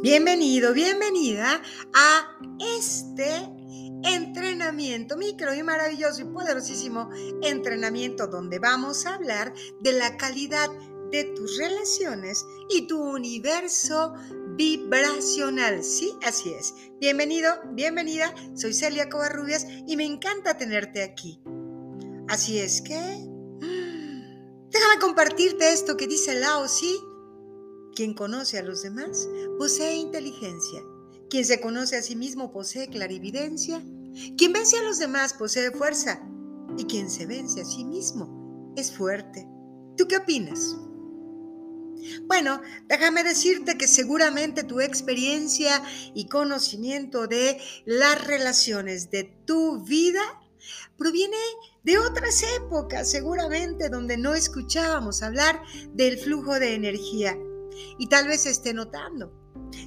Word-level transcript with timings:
Bienvenido, 0.00 0.72
bienvenida 0.74 1.60
a 1.92 2.38
este 2.78 3.28
entrenamiento 4.04 5.16
micro 5.16 5.52
y 5.52 5.64
maravilloso 5.64 6.22
y 6.22 6.24
poderosísimo 6.26 7.10
entrenamiento 7.42 8.28
donde 8.28 8.60
vamos 8.60 9.06
a 9.06 9.16
hablar 9.16 9.52
de 9.80 9.92
la 9.92 10.16
calidad 10.16 10.68
de 11.10 11.24
tus 11.24 11.58
relaciones 11.58 12.46
y 12.70 12.86
tu 12.86 13.02
universo 13.02 14.14
vibracional. 14.56 15.82
Sí, 15.82 16.14
así 16.24 16.52
es. 16.52 16.74
Bienvenido, 17.00 17.50
bienvenida. 17.72 18.32
Soy 18.54 18.74
Celia 18.74 19.08
Covarrubias 19.08 19.66
y 19.84 19.96
me 19.96 20.04
encanta 20.04 20.56
tenerte 20.56 21.02
aquí. 21.02 21.42
Así 22.28 22.60
es 22.60 22.82
que... 22.82 22.94
Mm, 22.96 24.68
déjame 24.70 25.00
compartirte 25.00 25.72
esto 25.72 25.96
que 25.96 26.06
dice 26.06 26.38
Lao, 26.38 26.68
¿sí? 26.68 27.00
Quien 27.98 28.14
conoce 28.14 28.56
a 28.56 28.62
los 28.62 28.82
demás 28.82 29.28
posee 29.58 29.96
inteligencia. 29.96 30.80
Quien 31.28 31.44
se 31.44 31.60
conoce 31.60 31.96
a 31.96 32.02
sí 32.02 32.14
mismo 32.14 32.52
posee 32.52 32.86
clarividencia. 32.86 33.82
Quien 34.36 34.52
vence 34.52 34.78
a 34.78 34.84
los 34.84 35.00
demás 35.00 35.34
posee 35.34 35.72
fuerza. 35.72 36.22
Y 36.76 36.84
quien 36.84 37.10
se 37.10 37.26
vence 37.26 37.60
a 37.60 37.64
sí 37.64 37.84
mismo 37.84 38.72
es 38.76 38.92
fuerte. 38.92 39.48
¿Tú 39.96 40.06
qué 40.06 40.18
opinas? 40.18 40.76
Bueno, 42.28 42.62
déjame 42.86 43.24
decirte 43.24 43.76
que 43.76 43.88
seguramente 43.88 44.62
tu 44.62 44.80
experiencia 44.80 45.82
y 46.14 46.28
conocimiento 46.28 47.26
de 47.26 47.58
las 47.84 48.24
relaciones 48.24 49.10
de 49.10 49.24
tu 49.44 49.82
vida 49.82 50.22
proviene 50.96 51.36
de 51.82 51.98
otras 51.98 52.44
épocas, 52.58 53.10
seguramente 53.10 53.88
donde 53.88 54.16
no 54.16 54.36
escuchábamos 54.36 55.24
hablar 55.24 55.60
del 55.94 56.16
flujo 56.16 56.60
de 56.60 56.74
energía 56.74 57.36
y 57.98 58.06
tal 58.08 58.28
vez 58.28 58.46
esté 58.46 58.74
notando. 58.74 59.32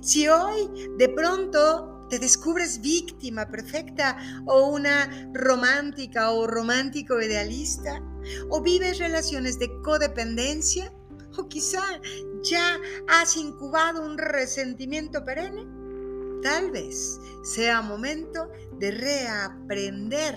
Si 0.02 0.28
hoy 0.28 0.70
de 0.98 1.10
pronto 1.10 2.08
te 2.10 2.20
descubres 2.20 2.82
víctima 2.82 3.50
perfecta 3.50 4.18
o 4.46 4.68
una 4.68 5.30
romántica 5.34 6.32
o 6.32 6.46
romántico 6.46 7.22
idealista, 7.22 8.02
o 8.50 8.62
vives 8.62 9.00
relaciones 9.00 9.58
de 9.58 9.72
codependencia, 9.82 10.94
o 11.38 11.48
quizá 11.48 11.82
ya 12.44 12.78
has 13.08 13.38
incubado 13.38 14.04
un 14.04 14.18
resentimiento 14.18 15.24
perenne, 15.24 15.66
tal 16.44 16.72
vez 16.72 17.20
sea 17.44 17.82
momento 17.82 18.50
de 18.78 18.92
reaprender. 18.92 20.36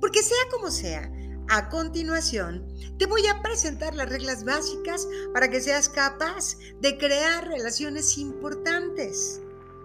Porque 0.00 0.22
sea 0.22 0.36
como 0.50 0.70
sea, 0.70 1.10
a 1.48 1.68
continuación, 1.68 2.66
te 2.98 3.06
voy 3.06 3.26
a 3.26 3.42
presentar 3.42 3.94
las 3.94 4.08
reglas 4.08 4.44
básicas 4.44 5.06
para 5.32 5.48
que 5.50 5.60
seas 5.60 5.88
capaz 5.88 6.56
de 6.80 6.98
crear 6.98 7.46
relaciones 7.46 8.18
importantes 8.18 9.40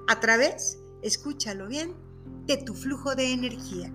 a 0.08 0.20
través, 0.20 0.80
escúchalo 1.02 1.68
bien, 1.68 1.96
de 2.46 2.58
tu 2.58 2.74
flujo 2.74 3.16
de 3.16 3.32
energía. 3.32 3.94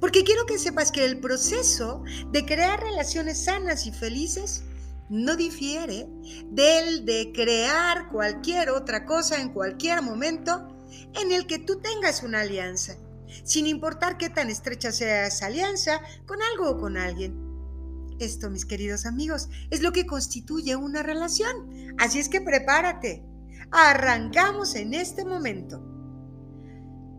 Porque 0.00 0.24
quiero 0.24 0.44
que 0.46 0.58
sepas 0.58 0.90
que 0.90 1.04
el 1.04 1.20
proceso 1.20 2.02
de 2.32 2.44
crear 2.44 2.80
relaciones 2.80 3.44
sanas 3.44 3.86
y 3.86 3.92
felices 3.92 4.64
no 5.08 5.36
difiere 5.36 6.08
del 6.50 7.04
de 7.04 7.32
crear 7.32 8.08
cualquier 8.10 8.70
otra 8.70 9.06
cosa 9.06 9.40
en 9.40 9.52
cualquier 9.52 10.02
momento 10.02 10.68
en 11.14 11.32
el 11.32 11.46
que 11.46 11.58
tú 11.58 11.80
tengas 11.80 12.22
una 12.22 12.40
alianza 12.40 12.96
sin 13.44 13.66
importar 13.66 14.18
qué 14.18 14.30
tan 14.30 14.50
estrecha 14.50 14.92
sea 14.92 15.26
esa 15.26 15.46
alianza 15.46 16.00
con 16.26 16.38
algo 16.42 16.70
o 16.70 16.78
con 16.78 16.96
alguien. 16.96 17.48
Esto, 18.18 18.50
mis 18.50 18.66
queridos 18.66 19.06
amigos, 19.06 19.48
es 19.70 19.80
lo 19.80 19.92
que 19.92 20.06
constituye 20.06 20.74
una 20.74 21.02
relación. 21.02 21.94
Así 21.98 22.18
es 22.18 22.28
que 22.28 22.40
prepárate. 22.40 23.24
Arrancamos 23.70 24.74
en 24.74 24.94
este 24.94 25.24
momento. 25.24 25.82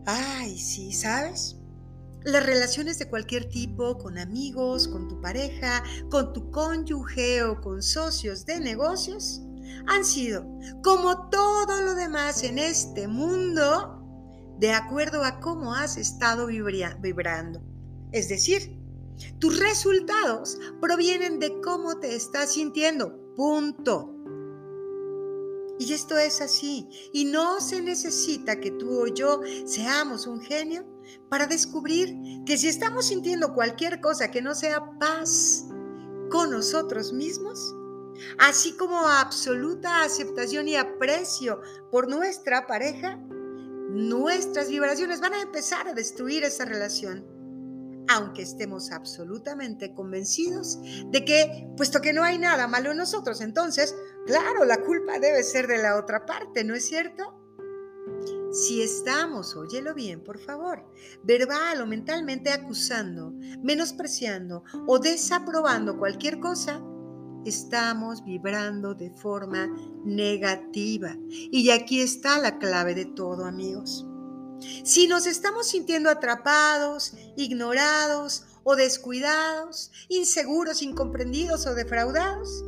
Ay, 0.04 0.58
sí, 0.58 0.92
¿sabes? 0.92 1.56
Las 2.22 2.44
relaciones 2.44 2.98
de 2.98 3.08
cualquier 3.08 3.48
tipo, 3.48 3.96
con 3.96 4.18
amigos, 4.18 4.88
con 4.88 5.08
tu 5.08 5.20
pareja, 5.20 5.82
con 6.10 6.34
tu 6.34 6.50
cónyuge 6.50 7.42
o 7.44 7.60
con 7.62 7.82
socios 7.82 8.44
de 8.44 8.60
negocios, 8.60 9.42
han 9.86 10.04
sido, 10.04 10.44
como 10.82 11.30
todo 11.30 11.80
lo 11.80 11.94
demás 11.94 12.42
en 12.42 12.58
este 12.58 13.08
mundo, 13.08 13.99
de 14.60 14.72
acuerdo 14.72 15.24
a 15.24 15.40
cómo 15.40 15.74
has 15.74 15.96
estado 15.96 16.46
vibrando. 16.46 17.62
Es 18.12 18.28
decir, 18.28 18.76
tus 19.38 19.58
resultados 19.58 20.58
provienen 20.80 21.38
de 21.38 21.60
cómo 21.62 21.98
te 21.98 22.14
estás 22.14 22.52
sintiendo. 22.52 23.18
Punto. 23.34 24.14
Y 25.78 25.94
esto 25.94 26.18
es 26.18 26.42
así. 26.42 26.86
Y 27.14 27.24
no 27.24 27.58
se 27.60 27.80
necesita 27.80 28.60
que 28.60 28.70
tú 28.72 29.04
o 29.04 29.06
yo 29.06 29.40
seamos 29.64 30.26
un 30.26 30.42
genio 30.42 30.84
para 31.30 31.46
descubrir 31.46 32.14
que 32.44 32.58
si 32.58 32.68
estamos 32.68 33.06
sintiendo 33.06 33.54
cualquier 33.54 34.02
cosa 34.02 34.30
que 34.30 34.42
no 34.42 34.54
sea 34.54 34.98
paz 34.98 35.64
con 36.30 36.50
nosotros 36.50 37.14
mismos, 37.14 37.74
así 38.38 38.76
como 38.76 38.98
absoluta 38.98 40.02
aceptación 40.02 40.68
y 40.68 40.76
aprecio 40.76 41.62
por 41.90 42.10
nuestra 42.10 42.66
pareja, 42.66 43.18
nuestras 43.90 44.68
vibraciones 44.68 45.20
van 45.20 45.34
a 45.34 45.42
empezar 45.42 45.88
a 45.88 45.94
destruir 45.94 46.44
esa 46.44 46.64
relación, 46.64 47.26
aunque 48.08 48.42
estemos 48.42 48.90
absolutamente 48.92 49.94
convencidos 49.94 50.78
de 51.06 51.24
que, 51.24 51.68
puesto 51.76 52.00
que 52.00 52.12
no 52.12 52.22
hay 52.22 52.38
nada 52.38 52.66
malo 52.66 52.92
en 52.92 52.96
nosotros, 52.96 53.40
entonces, 53.40 53.94
claro, 54.26 54.64
la 54.64 54.78
culpa 54.82 55.18
debe 55.18 55.42
ser 55.42 55.66
de 55.66 55.78
la 55.78 55.96
otra 55.96 56.24
parte, 56.26 56.64
¿no 56.64 56.74
es 56.74 56.86
cierto? 56.86 57.36
Si 58.52 58.82
estamos, 58.82 59.54
óyelo 59.54 59.94
bien, 59.94 60.24
por 60.24 60.38
favor, 60.38 60.84
verbal 61.22 61.82
o 61.82 61.86
mentalmente 61.86 62.50
acusando, 62.50 63.32
menospreciando 63.62 64.64
o 64.88 64.98
desaprobando 64.98 65.96
cualquier 65.98 66.40
cosa, 66.40 66.82
estamos 67.44 68.24
vibrando 68.24 68.94
de 68.94 69.10
forma 69.10 69.68
negativa. 70.04 71.16
Y 71.30 71.70
aquí 71.70 72.00
está 72.00 72.38
la 72.38 72.58
clave 72.58 72.94
de 72.94 73.06
todo, 73.06 73.44
amigos. 73.44 74.06
Si 74.84 75.06
nos 75.06 75.26
estamos 75.26 75.68
sintiendo 75.68 76.10
atrapados, 76.10 77.14
ignorados 77.36 78.44
o 78.62 78.76
descuidados, 78.76 79.90
inseguros, 80.08 80.82
incomprendidos 80.82 81.66
o 81.66 81.74
defraudados, 81.74 82.62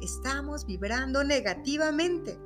estamos 0.00 0.66
vibrando 0.66 1.24
negativamente. 1.24 2.38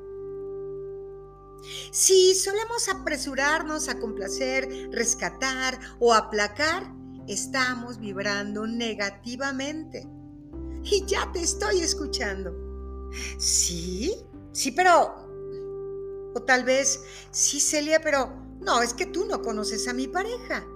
Si 1.91 2.35
solemos 2.35 2.89
apresurarnos 2.89 3.89
a 3.89 3.99
complacer, 3.99 4.69
rescatar 4.93 5.79
o 5.99 6.15
aplacar, 6.15 6.91
estamos 7.27 7.99
vibrando 7.99 8.67
negativamente 8.67 10.09
y 10.91 11.05
ya 11.07 11.31
te 11.33 11.41
estoy 11.41 11.81
escuchando. 11.81 12.55
Sí, 13.39 14.15
sí, 14.53 14.71
pero... 14.73 15.25
O 16.35 16.43
tal 16.43 16.65
vez, 16.65 17.03
sí, 17.31 17.61
Celia, 17.61 18.01
pero 18.01 18.31
no, 18.61 18.83
es 18.83 18.93
que 18.93 19.07
tú 19.07 19.25
no 19.25 19.43
conoces 19.43 19.89
a 19.89 19.95
mi 19.95 20.07
pareja. 20.07 20.67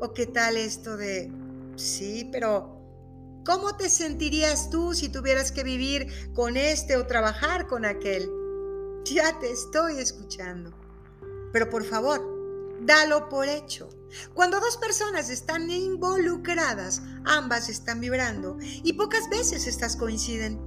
¿O 0.00 0.12
qué 0.14 0.26
tal 0.26 0.56
esto 0.56 0.96
de... 0.96 1.32
Sí, 1.76 2.28
pero... 2.30 2.76
¿Cómo 3.44 3.76
te 3.76 3.88
sentirías 3.88 4.68
tú 4.68 4.92
si 4.92 5.08
tuvieras 5.08 5.52
que 5.52 5.64
vivir 5.64 6.32
con 6.34 6.58
este 6.58 6.98
o 6.98 7.06
trabajar 7.06 7.66
con 7.66 7.86
aquel? 7.86 8.30
Ya 9.04 9.38
te 9.38 9.50
estoy 9.50 9.98
escuchando. 9.98 10.70
Pero 11.50 11.70
por 11.70 11.82
favor, 11.82 12.37
dalo 12.80 13.28
por 13.28 13.48
hecho. 13.48 13.88
Cuando 14.34 14.60
dos 14.60 14.76
personas 14.76 15.30
están 15.30 15.70
involucradas, 15.70 17.02
ambas 17.24 17.68
están 17.68 18.00
vibrando 18.00 18.56
y 18.60 18.94
pocas 18.94 19.28
veces 19.28 19.66
estas 19.66 19.96
coinciden. 19.96 20.60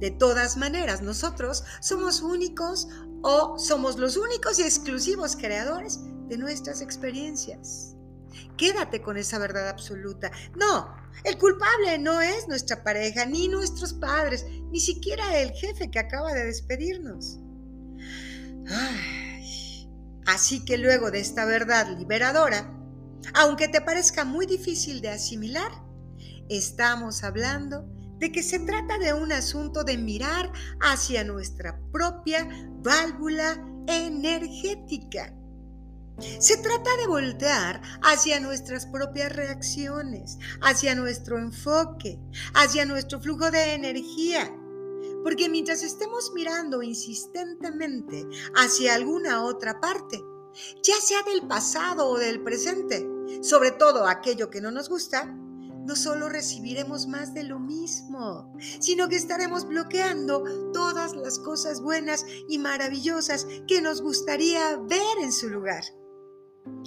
De 0.00 0.10
todas 0.10 0.56
maneras, 0.56 1.02
nosotros 1.02 1.64
somos 1.80 2.20
únicos 2.20 2.88
o 3.22 3.58
somos 3.58 3.96
los 3.98 4.16
únicos 4.16 4.58
y 4.58 4.62
exclusivos 4.62 5.36
creadores 5.36 6.00
de 6.28 6.36
nuestras 6.36 6.82
experiencias. 6.82 7.96
Quédate 8.56 9.00
con 9.00 9.16
esa 9.16 9.38
verdad 9.38 9.68
absoluta. 9.68 10.30
No, 10.56 10.94
el 11.24 11.38
culpable 11.38 11.98
no 11.98 12.20
es 12.20 12.48
nuestra 12.48 12.82
pareja, 12.82 13.24
ni 13.24 13.48
nuestros 13.48 13.94
padres, 13.94 14.44
ni 14.70 14.80
siquiera 14.80 15.38
el 15.40 15.52
jefe 15.52 15.90
que 15.90 15.98
acaba 15.98 16.32
de 16.34 16.44
despedirnos. 16.44 17.38
Así 20.26 20.64
que 20.64 20.78
luego 20.78 21.10
de 21.10 21.20
esta 21.20 21.44
verdad 21.44 21.96
liberadora, 21.98 22.70
aunque 23.34 23.68
te 23.68 23.80
parezca 23.80 24.24
muy 24.24 24.46
difícil 24.46 25.00
de 25.00 25.10
asimilar, 25.10 25.70
estamos 26.48 27.24
hablando 27.24 27.86
de 28.18 28.32
que 28.32 28.42
se 28.42 28.60
trata 28.60 28.98
de 28.98 29.12
un 29.12 29.32
asunto 29.32 29.84
de 29.84 29.98
mirar 29.98 30.50
hacia 30.80 31.24
nuestra 31.24 31.78
propia 31.92 32.48
válvula 32.82 33.62
energética. 33.86 35.34
Se 36.38 36.56
trata 36.58 36.96
de 36.96 37.08
voltear 37.08 37.82
hacia 38.02 38.38
nuestras 38.38 38.86
propias 38.86 39.32
reacciones, 39.32 40.38
hacia 40.62 40.94
nuestro 40.94 41.38
enfoque, 41.38 42.20
hacia 42.54 42.84
nuestro 42.84 43.20
flujo 43.20 43.50
de 43.50 43.74
energía, 43.74 44.48
Porque 45.24 45.48
mientras 45.48 45.82
estemos 45.82 46.32
mirando 46.34 46.82
insistentemente 46.82 48.28
hacia 48.54 48.94
alguna 48.94 49.42
otra 49.42 49.80
parte, 49.80 50.22
ya 50.84 50.94
sea 51.00 51.22
del 51.24 51.48
pasado 51.48 52.08
o 52.08 52.18
del 52.18 52.44
presente, 52.44 53.04
sobre 53.42 53.72
todo 53.72 54.06
aquello 54.06 54.50
que 54.50 54.60
no 54.60 54.70
nos 54.70 54.88
gusta, 54.88 55.34
no 55.84 55.96
solo 55.96 56.28
recibiremos 56.28 57.06
más 57.06 57.34
de 57.34 57.44
lo 57.44 57.58
mismo, 57.58 58.52
sino 58.80 59.08
que 59.08 59.16
estaremos 59.16 59.66
bloqueando 59.66 60.70
todas 60.72 61.14
las 61.14 61.38
cosas 61.38 61.80
buenas 61.80 62.24
y 62.48 62.58
maravillosas 62.58 63.46
que 63.66 63.80
nos 63.82 64.00
gustaría 64.00 64.76
ver 64.78 65.18
en 65.20 65.32
su 65.32 65.50
lugar. 65.50 65.84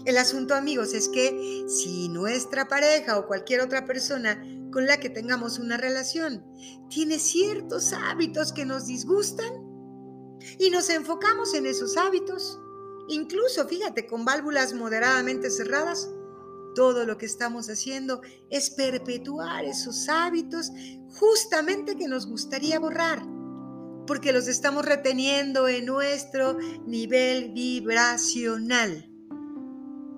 El 0.05 0.17
asunto, 0.17 0.55
amigos, 0.55 0.93
es 0.93 1.09
que 1.09 1.65
si 1.67 2.09
nuestra 2.09 2.67
pareja 2.67 3.19
o 3.19 3.27
cualquier 3.27 3.61
otra 3.61 3.85
persona 3.85 4.41
con 4.71 4.85
la 4.85 4.99
que 4.99 5.09
tengamos 5.09 5.59
una 5.59 5.77
relación 5.77 6.45
tiene 6.89 7.19
ciertos 7.19 7.93
hábitos 7.93 8.53
que 8.53 8.65
nos 8.65 8.87
disgustan 8.87 9.51
y 10.59 10.69
nos 10.69 10.89
enfocamos 10.89 11.53
en 11.53 11.65
esos 11.65 11.97
hábitos, 11.97 12.59
incluso, 13.09 13.67
fíjate, 13.67 14.07
con 14.07 14.25
válvulas 14.25 14.73
moderadamente 14.73 15.49
cerradas, 15.49 16.09
todo 16.75 17.05
lo 17.05 17.17
que 17.17 17.25
estamos 17.25 17.69
haciendo 17.69 18.21
es 18.49 18.69
perpetuar 18.69 19.65
esos 19.65 20.07
hábitos 20.09 20.71
justamente 21.19 21.95
que 21.95 22.07
nos 22.07 22.27
gustaría 22.27 22.79
borrar, 22.79 23.25
porque 24.05 24.31
los 24.31 24.47
estamos 24.47 24.85
reteniendo 24.85 25.67
en 25.67 25.85
nuestro 25.85 26.57
nivel 26.85 27.51
vibracional. 27.51 29.11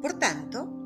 Por 0.01 0.13
tanto, 0.19 0.79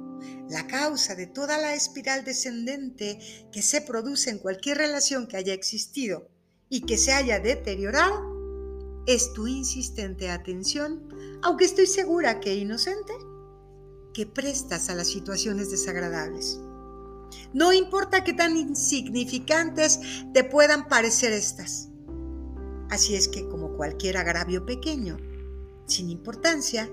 la 0.53 0.67
causa 0.67 1.15
de 1.15 1.25
toda 1.25 1.57
la 1.57 1.73
espiral 1.73 2.23
descendente 2.23 3.19
que 3.51 3.63
se 3.63 3.81
produce 3.81 4.29
en 4.29 4.37
cualquier 4.37 4.77
relación 4.77 5.27
que 5.27 5.35
haya 5.35 5.53
existido 5.53 6.29
y 6.69 6.81
que 6.81 6.97
se 6.97 7.11
haya 7.11 7.39
deteriorado 7.39 9.03
es 9.07 9.33
tu 9.33 9.47
insistente 9.47 10.29
atención, 10.29 11.09
aunque 11.41 11.65
estoy 11.65 11.87
segura 11.87 12.39
que 12.39 12.55
inocente, 12.55 13.13
que 14.13 14.27
prestas 14.27 14.89
a 14.89 14.95
las 14.95 15.07
situaciones 15.07 15.71
desagradables. 15.71 16.59
No 17.51 17.73
importa 17.73 18.23
qué 18.23 18.33
tan 18.33 18.55
insignificantes 18.55 19.99
te 20.33 20.43
puedan 20.43 20.87
parecer 20.87 21.33
estas. 21.33 21.89
Así 22.91 23.15
es 23.15 23.27
que 23.27 23.47
como 23.49 23.75
cualquier 23.75 24.17
agravio 24.17 24.67
pequeño, 24.67 25.17
sin 25.87 26.11
importancia, 26.11 26.89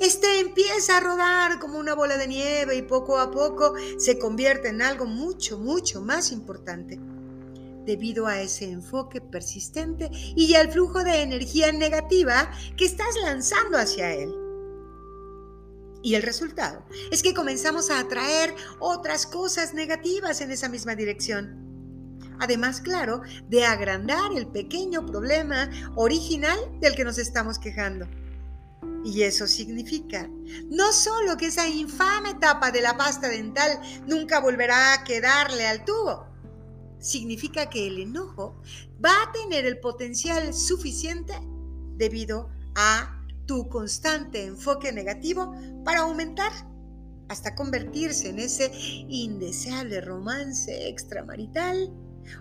este 0.00 0.40
empieza 0.40 0.96
a 0.96 1.00
rodar 1.00 1.58
como 1.58 1.78
una 1.78 1.94
bola 1.94 2.16
de 2.16 2.28
nieve 2.28 2.76
y 2.76 2.82
poco 2.82 3.18
a 3.18 3.30
poco 3.30 3.74
se 3.98 4.18
convierte 4.18 4.68
en 4.68 4.82
algo 4.82 5.06
mucho, 5.06 5.58
mucho 5.58 6.00
más 6.00 6.32
importante 6.32 6.98
debido 7.88 8.26
a 8.26 8.40
ese 8.40 8.70
enfoque 8.70 9.20
persistente 9.20 10.10
y 10.12 10.54
al 10.54 10.70
flujo 10.70 11.02
de 11.02 11.22
energía 11.22 11.72
negativa 11.72 12.50
que 12.76 12.84
estás 12.84 13.14
lanzando 13.24 13.78
hacia 13.78 14.12
él. 14.12 14.34
Y 16.02 16.14
el 16.14 16.22
resultado 16.22 16.84
es 17.10 17.22
que 17.22 17.34
comenzamos 17.34 17.90
a 17.90 18.00
atraer 18.00 18.54
otras 18.78 19.26
cosas 19.26 19.74
negativas 19.74 20.40
en 20.42 20.50
esa 20.50 20.68
misma 20.68 20.94
dirección. 20.94 21.66
Además, 22.38 22.80
claro, 22.80 23.22
de 23.48 23.64
agrandar 23.64 24.32
el 24.36 24.46
pequeño 24.46 25.06
problema 25.06 25.70
original 25.96 26.58
del 26.80 26.94
que 26.94 27.04
nos 27.04 27.18
estamos 27.18 27.58
quejando. 27.58 28.06
Y 29.04 29.22
eso 29.22 29.46
significa 29.46 30.28
no 30.70 30.92
solo 30.92 31.36
que 31.36 31.46
esa 31.46 31.68
infame 31.68 32.34
tapa 32.34 32.70
de 32.70 32.82
la 32.82 32.96
pasta 32.96 33.28
dental 33.28 33.80
nunca 34.06 34.40
volverá 34.40 34.94
a 34.94 35.04
quedarle 35.04 35.66
al 35.66 35.84
tubo, 35.84 36.26
significa 36.98 37.70
que 37.70 37.86
el 37.86 37.98
enojo 37.98 38.60
va 39.04 39.22
a 39.22 39.32
tener 39.32 39.64
el 39.66 39.78
potencial 39.78 40.52
suficiente 40.52 41.34
debido 41.96 42.50
a 42.74 43.24
tu 43.46 43.68
constante 43.68 44.44
enfoque 44.44 44.92
negativo 44.92 45.54
para 45.84 46.00
aumentar 46.00 46.52
hasta 47.28 47.54
convertirse 47.54 48.28
en 48.28 48.38
ese 48.38 48.70
indeseable 48.72 50.00
romance 50.00 50.88
extramarital 50.88 51.92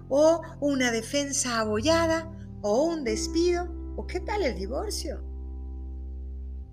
o 0.09 0.41
una 0.59 0.91
defensa 0.91 1.59
abollada 1.59 2.31
o 2.61 2.83
un 2.83 3.03
despido 3.03 3.67
o 3.95 4.05
qué 4.07 4.19
tal 4.19 4.43
el 4.43 4.55
divorcio. 4.55 5.26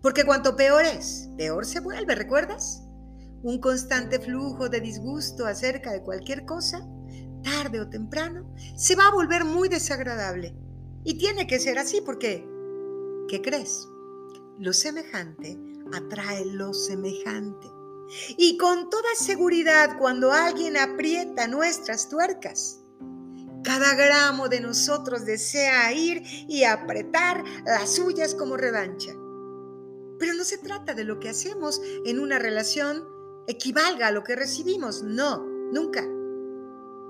Porque 0.04 0.24
cuanto 0.26 0.54
peor 0.54 0.84
es, 0.84 1.30
peor 1.38 1.64
se 1.64 1.80
vuelve, 1.80 2.14
¿recuerdas? 2.14 2.82
Un 3.42 3.58
constante 3.58 4.20
flujo 4.20 4.68
de 4.68 4.82
disgusto 4.82 5.46
acerca 5.46 5.92
de 5.92 6.02
cualquier 6.02 6.44
cosa, 6.44 6.86
tarde 7.42 7.80
o 7.80 7.88
temprano, 7.88 8.54
se 8.76 8.96
va 8.96 9.06
a 9.06 9.12
volver 9.12 9.46
muy 9.46 9.70
desagradable. 9.70 10.54
Y 11.04 11.16
tiene 11.16 11.46
que 11.46 11.58
ser 11.58 11.78
así 11.78 12.02
porque, 12.02 12.46
¿qué 13.28 13.40
crees? 13.40 13.88
Lo 14.58 14.74
semejante 14.74 15.58
atrae 15.94 16.44
lo 16.44 16.74
semejante. 16.74 17.66
Y 18.36 18.58
con 18.58 18.90
toda 18.90 19.08
seguridad, 19.16 19.96
cuando 19.98 20.32
alguien 20.32 20.76
aprieta 20.76 21.48
nuestras 21.48 22.10
tuercas, 22.10 22.78
cada 23.62 23.94
gramo 23.94 24.50
de 24.50 24.60
nosotros 24.60 25.24
desea 25.24 25.90
ir 25.94 26.22
y 26.46 26.64
apretar 26.64 27.42
las 27.64 27.94
suyas 27.94 28.34
como 28.34 28.58
revancha. 28.58 29.14
Pero 30.18 30.34
no 30.34 30.44
se 30.44 30.58
trata 30.58 30.94
de 30.94 31.04
lo 31.04 31.20
que 31.20 31.28
hacemos 31.28 31.80
en 32.04 32.18
una 32.18 32.38
relación 32.38 33.04
equivalga 33.46 34.08
a 34.08 34.12
lo 34.12 34.24
que 34.24 34.36
recibimos. 34.36 35.02
No, 35.02 35.44
nunca. 35.72 36.06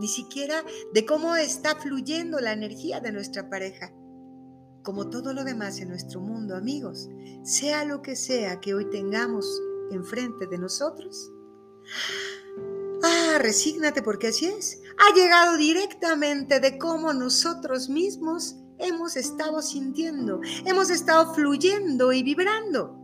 Ni 0.01 0.09
siquiera 0.09 0.65
de 0.93 1.07
cómo 1.07 1.37
está 1.37 1.77
fluyendo 1.77 2.41
la 2.41 2.53
energía 2.53 3.01
de 3.01 3.13
nuestra 3.13 3.49
pareja 3.49 3.93
como 4.85 5.09
todo 5.09 5.33
lo 5.33 5.45
demás 5.45 5.81
en 5.81 5.89
nuestro 5.89 6.21
mundo, 6.21 6.55
amigos, 6.55 7.09
sea 7.43 7.85
lo 7.85 8.03
que 8.03 8.15
sea 8.15 8.61
que 8.61 8.75
hoy 8.75 8.89
tengamos 8.91 9.61
enfrente 9.91 10.47
de 10.47 10.59
nosotros. 10.59 11.33
Ah, 13.03 13.39
resígnate 13.39 14.03
porque 14.03 14.29
así 14.29 14.47
es. 14.47 14.81
Ha 14.99 15.15
llegado 15.15 15.57
directamente 15.57 16.61
de 16.61 16.79
cómo 16.79 17.13
nosotros 17.15 17.89
mismos 17.89 18.57
hemos 18.79 19.17
estado 19.17 19.63
sintiendo, 19.63 20.41
hemos 20.65 20.91
estado 20.91 21.35
fluyendo 21.35 22.13
y 22.13 22.23
vibrando. 22.23 22.99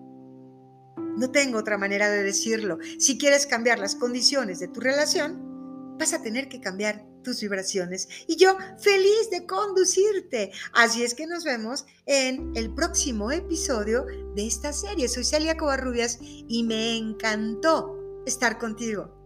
No 1.16 1.30
tengo 1.30 1.58
otra 1.58 1.78
manera 1.78 2.10
de 2.10 2.22
decirlo. 2.22 2.78
Si 2.98 3.18
quieres 3.18 3.46
cambiar 3.46 3.78
las 3.78 3.94
condiciones 3.94 4.58
de 4.58 4.68
tu 4.68 4.80
relación, 4.80 5.96
vas 5.98 6.12
a 6.12 6.22
tener 6.22 6.48
que 6.48 6.60
cambiar 6.60 7.04
tus 7.22 7.40
vibraciones 7.42 8.08
y 8.26 8.36
yo 8.36 8.56
feliz 8.78 9.28
de 9.30 9.46
conducirte. 9.46 10.52
Así 10.72 11.02
es 11.02 11.14
que 11.14 11.26
nos 11.26 11.44
vemos 11.44 11.84
en 12.06 12.52
el 12.56 12.72
próximo 12.72 13.30
episodio 13.30 14.06
de 14.34 14.46
esta 14.46 14.72
serie. 14.72 15.08
Soy 15.08 15.24
Celia 15.24 15.56
Covarrubias 15.56 16.18
y 16.20 16.62
me 16.64 16.96
encantó 16.96 18.22
estar 18.24 18.58
contigo. 18.58 19.19